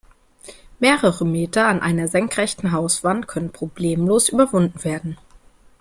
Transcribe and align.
Mehrere 0.79 1.23
Meter 1.27 1.67
an 1.67 1.79
einer 1.79 2.07
senkrechten 2.07 2.71
Hauswand 2.71 3.27
können 3.27 3.51
problemlos 3.51 4.29
überwunden 4.29 4.83
werden. 4.83 5.15